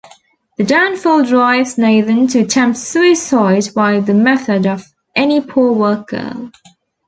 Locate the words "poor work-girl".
5.41-6.51